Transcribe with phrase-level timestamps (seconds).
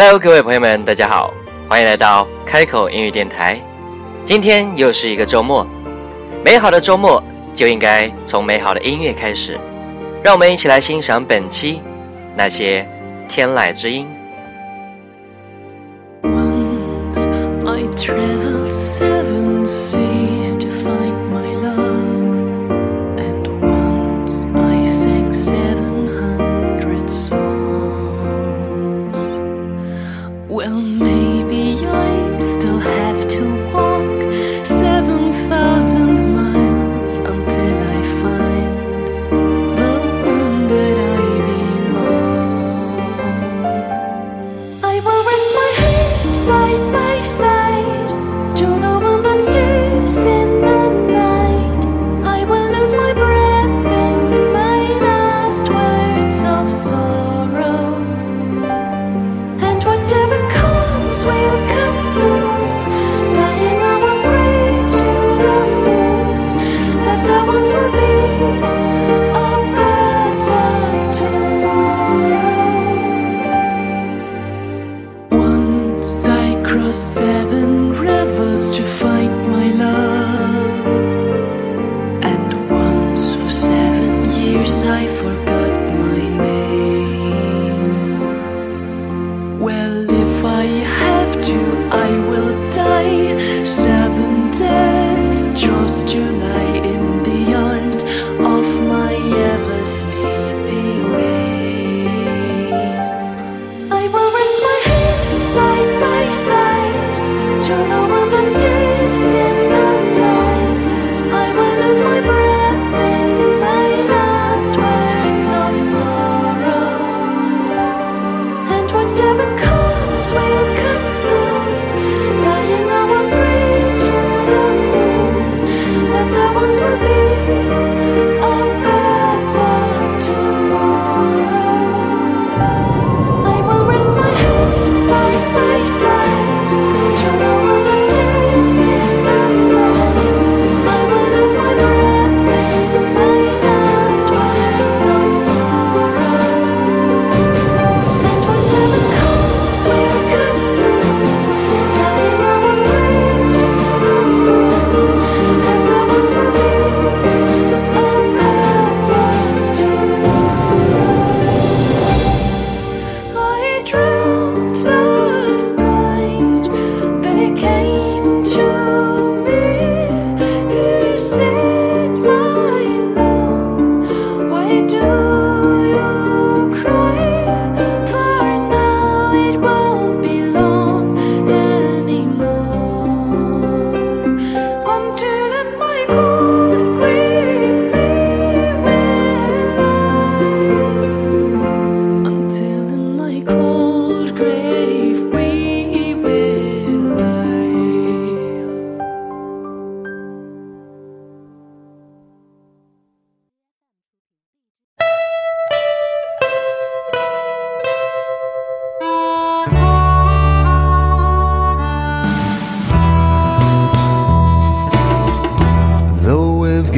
[0.00, 1.34] hello 各位朋友们大家好，
[1.68, 3.60] 欢迎来到开口英语电台，
[4.24, 5.66] 今天又是一个周末，
[6.44, 7.20] 美好的周末
[7.52, 9.58] 就应该从美好的音乐开始，
[10.22, 11.82] 让我们一起来欣赏本期
[12.36, 12.88] 那些
[13.26, 14.06] 天籁之音。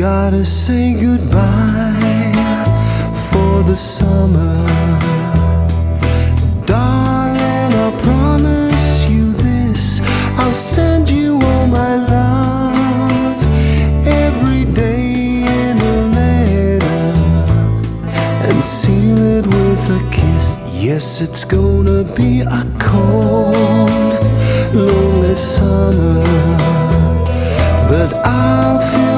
[0.00, 2.33] gotta say goodbye
[3.28, 4.56] for the summer.
[6.65, 10.00] Darling, I promise you this
[10.39, 13.43] I'll send you all my love
[14.06, 16.97] every day in a letter
[18.49, 20.56] and seal it with a kiss.
[20.72, 24.15] Yes, it's gonna be a cold,
[24.75, 26.25] lonely summer,
[27.91, 29.09] but I'll feel.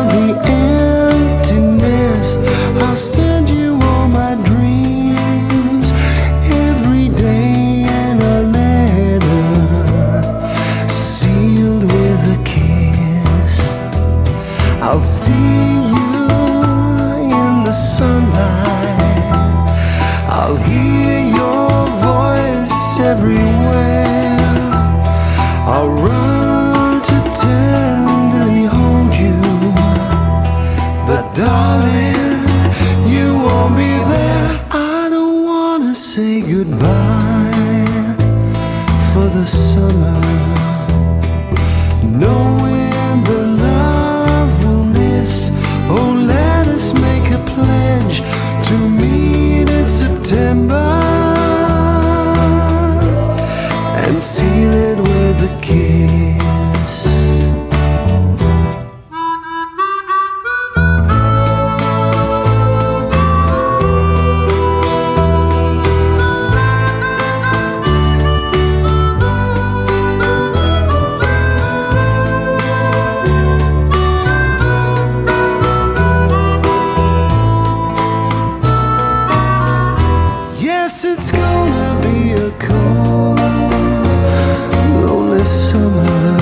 [85.63, 86.37] Summer.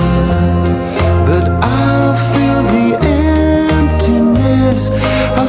[1.27, 2.87] But I'll fill the
[3.77, 4.89] emptiness.
[5.37, 5.47] I'll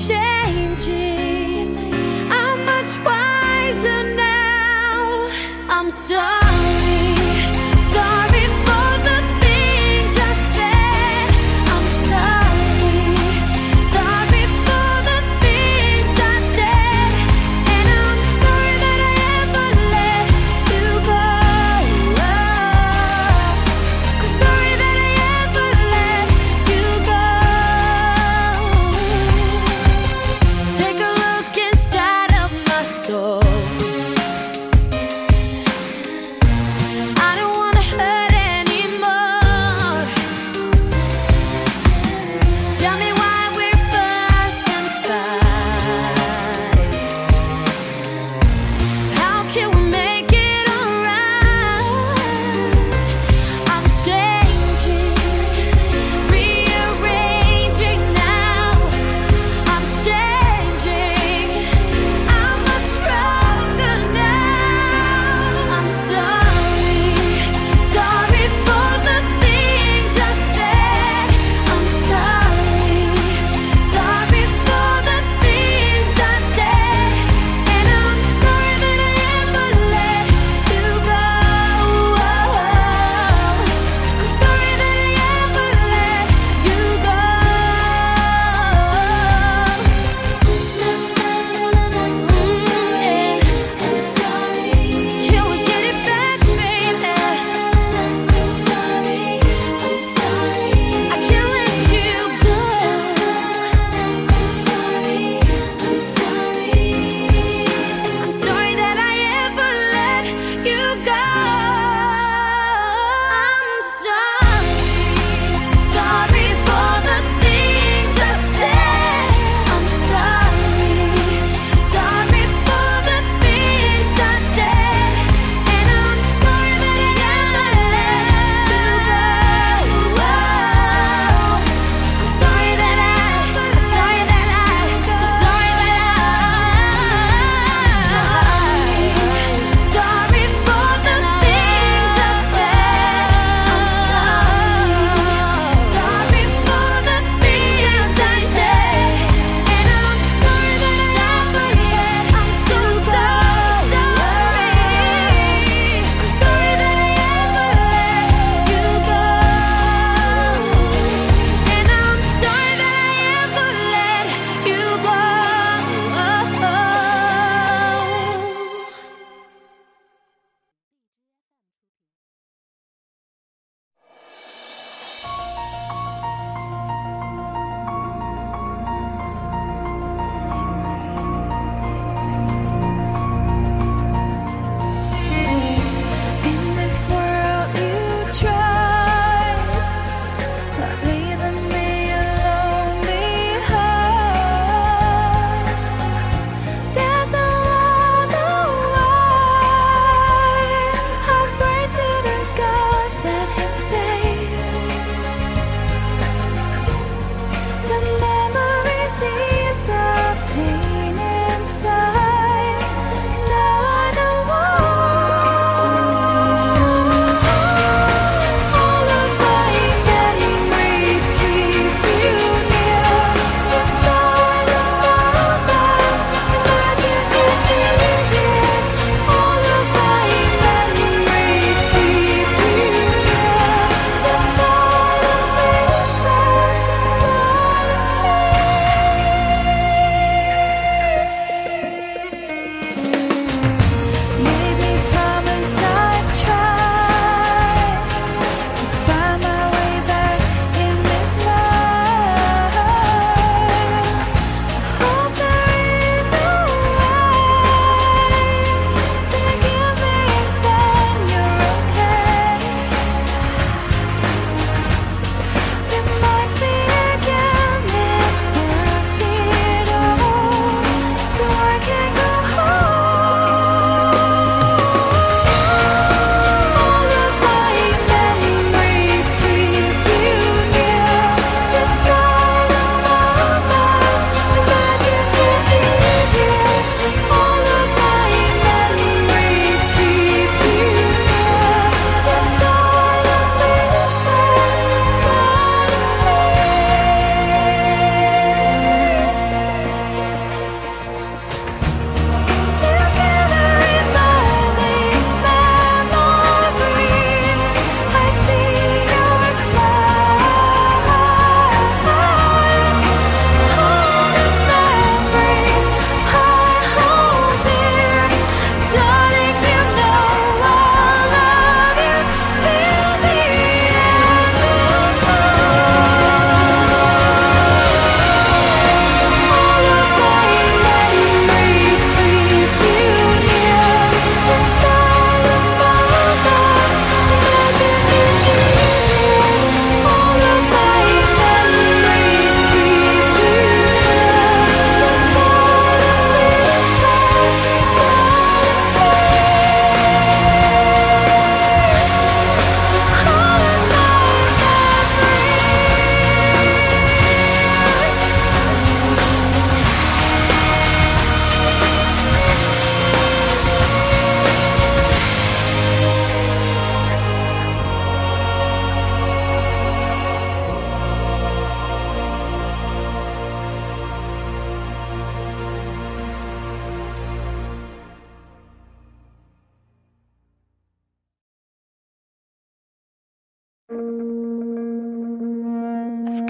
[0.00, 0.29] I'm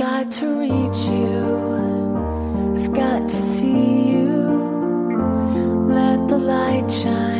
[0.00, 1.40] got to reach you.
[2.74, 4.32] I've got to see you.
[5.88, 7.39] Let the light shine.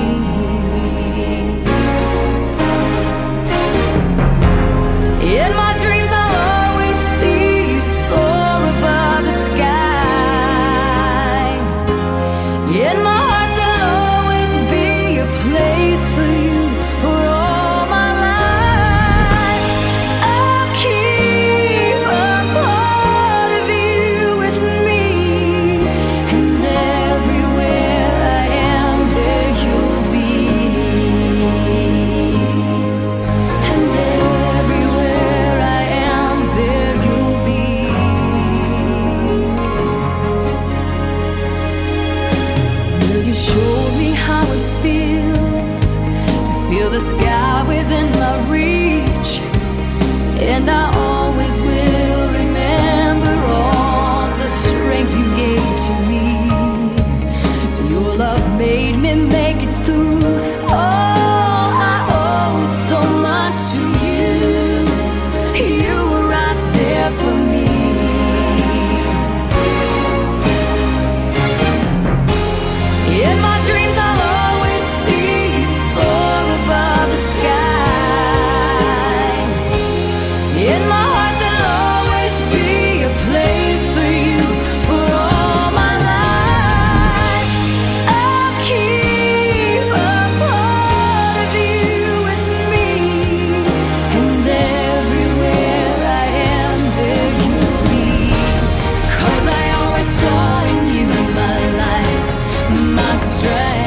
[103.31, 103.80] strength.